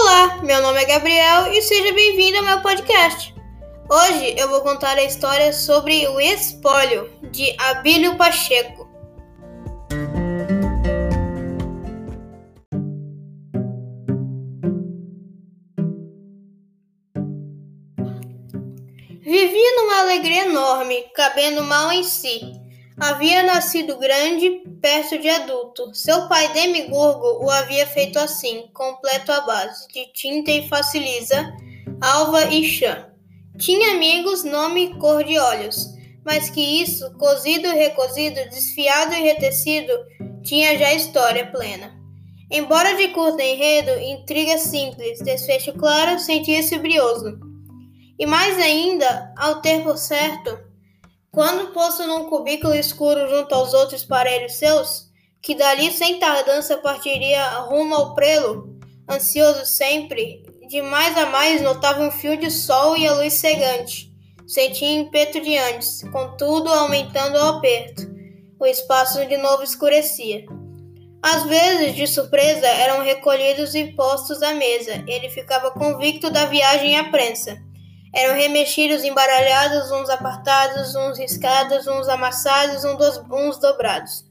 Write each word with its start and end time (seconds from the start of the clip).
Olá, 0.00 0.38
meu 0.44 0.62
nome 0.62 0.80
é 0.80 0.84
Gabriel 0.84 1.52
e 1.52 1.60
seja 1.60 1.92
bem-vindo 1.92 2.38
ao 2.38 2.44
meu 2.44 2.62
podcast. 2.62 3.34
Hoje 3.90 4.36
eu 4.38 4.48
vou 4.48 4.60
contar 4.60 4.96
a 4.96 5.02
história 5.02 5.52
sobre 5.52 6.06
o 6.06 6.20
espólio 6.20 7.10
de 7.32 7.52
Abílio 7.58 8.16
Pacheco. 8.16 8.88
Vivia 19.20 19.76
numa 19.76 20.00
alegria 20.02 20.44
enorme, 20.44 21.02
cabendo 21.12 21.64
mal 21.64 21.90
em 21.90 22.04
si. 22.04 22.57
Havia 23.00 23.44
nascido 23.44 23.96
grande, 23.96 24.64
perto 24.82 25.18
de 25.20 25.28
adulto. 25.28 25.94
Seu 25.94 26.28
pai 26.28 26.52
Demigurgo 26.52 27.44
o 27.44 27.48
havia 27.48 27.86
feito 27.86 28.18
assim, 28.18 28.68
completo 28.74 29.30
à 29.30 29.40
base, 29.42 29.86
de 29.88 30.12
tinta 30.12 30.50
e 30.50 30.68
faciliza, 30.68 31.54
alva 32.00 32.46
e 32.46 32.64
chã. 32.64 33.06
Tinha 33.56 33.94
amigos, 33.94 34.42
nome 34.42 34.86
e 34.86 34.94
cor 34.98 35.22
de 35.22 35.38
olhos, 35.38 35.94
mas 36.24 36.50
que 36.50 36.60
isso, 36.60 37.08
cozido 37.18 37.68
e 37.68 37.74
recozido, 37.74 38.34
desfiado 38.50 39.14
e 39.14 39.22
retecido, 39.22 39.92
tinha 40.42 40.76
já 40.76 40.92
história 40.92 41.46
plena. 41.46 41.96
Embora 42.50 42.96
de 42.96 43.08
curto 43.08 43.40
enredo, 43.40 43.92
intriga 44.00 44.58
simples, 44.58 45.20
desfecho 45.20 45.72
claro, 45.74 46.18
sentia-se 46.18 46.76
brioso. 46.78 47.38
E 48.18 48.26
mais 48.26 48.58
ainda, 48.58 49.32
ao 49.36 49.60
ter 49.60 49.82
por 49.84 49.96
certo, 49.96 50.67
quando 51.30 51.72
posto 51.72 52.06
num 52.06 52.24
cubículo 52.24 52.74
escuro 52.74 53.28
junto 53.28 53.54
aos 53.54 53.74
outros 53.74 54.04
parelhos 54.04 54.54
seus, 54.54 55.08
que 55.42 55.54
dali 55.54 55.90
sem 55.92 56.18
tardança 56.18 56.78
partiria 56.78 57.46
rumo 57.60 57.94
ao 57.94 58.14
prelo, 58.14 58.78
ansioso 59.08 59.64
sempre, 59.64 60.42
de 60.68 60.82
mais 60.82 61.16
a 61.16 61.26
mais 61.26 61.62
notava 61.62 62.02
um 62.02 62.10
fio 62.10 62.36
de 62.36 62.50
sol 62.50 62.96
e 62.96 63.06
a 63.06 63.14
luz 63.14 63.34
cegante. 63.34 64.12
Sentia 64.46 64.92
impeto 64.92 65.40
de 65.40 65.56
antes, 65.56 66.02
contudo 66.10 66.72
aumentando 66.72 67.36
o 67.36 67.56
aperto. 67.56 68.02
O 68.58 68.66
espaço 68.66 69.24
de 69.26 69.36
novo 69.36 69.62
escurecia. 69.62 70.44
Às 71.22 71.44
vezes, 71.44 71.94
de 71.94 72.06
surpresa, 72.06 72.66
eram 72.66 73.02
recolhidos 73.02 73.74
e 73.74 73.92
postos 73.92 74.42
à 74.42 74.54
mesa. 74.54 75.04
Ele 75.06 75.28
ficava 75.28 75.70
convicto 75.70 76.30
da 76.30 76.46
viagem 76.46 76.96
à 76.96 77.10
prensa. 77.10 77.58
Eram 78.14 78.34
remexidos, 78.34 79.04
embaralhados, 79.04 79.90
uns 79.90 80.08
apartados, 80.08 80.94
uns 80.94 81.18
riscados, 81.18 81.86
uns 81.86 82.08
amassados, 82.08 82.84
uns 82.84 83.58
dobrados. 83.58 84.24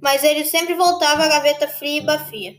Mas 0.00 0.24
ele 0.24 0.44
sempre 0.44 0.74
voltava 0.74 1.24
à 1.24 1.28
gaveta 1.28 1.68
fria 1.68 1.98
e 1.98 2.04
bafia. 2.04 2.54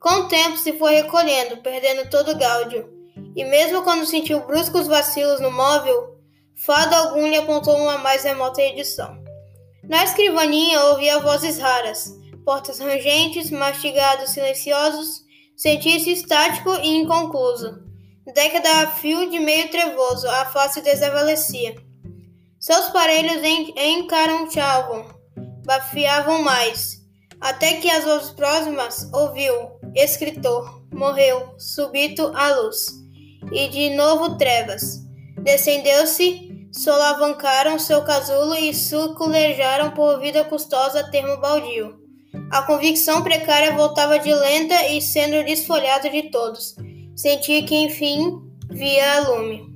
Com 0.00 0.10
o 0.14 0.28
tempo 0.28 0.56
se 0.56 0.72
foi 0.78 0.94
recolhendo, 0.94 1.58
perdendo 1.58 2.10
todo 2.10 2.32
o 2.32 2.36
gáudio. 2.36 2.88
E 3.36 3.44
mesmo 3.44 3.82
quando 3.82 4.06
sentiu 4.06 4.40
bruscos 4.46 4.86
vacilos 4.86 5.40
no 5.40 5.50
móvel, 5.50 6.16
fado 6.56 6.94
algum 6.94 7.28
lhe 7.28 7.36
apontou 7.36 7.76
uma 7.76 7.98
mais 7.98 8.24
remota 8.24 8.60
edição. 8.60 9.22
Na 9.84 10.04
escrivaninha 10.04 10.82
ouvia 10.86 11.20
vozes 11.20 11.58
raras, 11.58 12.12
portas 12.44 12.78
rangentes, 12.78 13.50
mastigados 13.50 14.30
silenciosos, 14.30 15.22
sentia-se 15.56 16.12
estático 16.12 16.74
e 16.82 16.96
inconcluso. 16.96 17.91
Década 18.24 18.82
a 18.82 18.86
fio 18.86 19.28
de 19.30 19.40
meio 19.40 19.68
trevoso, 19.68 20.28
a 20.28 20.44
face 20.44 20.80
desavalecia. 20.80 21.74
Seus 22.60 22.88
parelhos 22.90 23.42
encaronchavam, 23.76 25.12
bafiavam 25.66 26.40
mais, 26.40 27.00
até 27.40 27.78
que 27.78 27.90
as 27.90 28.04
vozes 28.04 28.30
próximas 28.30 29.10
ouviu, 29.12 29.72
escritor, 29.96 30.84
morreu, 30.94 31.52
súbito 31.58 32.30
a 32.36 32.54
luz, 32.54 32.86
e 33.50 33.66
de 33.66 33.90
novo 33.90 34.38
trevas. 34.38 35.00
Descendeu-se, 35.42 36.68
solavancaram 36.72 37.76
seu 37.76 38.04
casulo 38.04 38.54
e 38.54 38.72
suculejaram 38.72 39.90
por 39.90 40.20
vida 40.20 40.44
custosa 40.44 41.10
termo 41.10 41.38
baldio. 41.38 41.98
A 42.52 42.62
convicção 42.62 43.24
precária 43.24 43.72
voltava 43.72 44.20
de 44.20 44.32
lenta 44.32 44.86
e 44.86 45.02
sendo 45.02 45.44
desfolhada 45.44 46.08
de 46.08 46.30
todos 46.30 46.76
Senti 47.14 47.62
que 47.62 47.74
enfim 47.74 48.42
via 48.70 49.20
lume. 49.20 49.71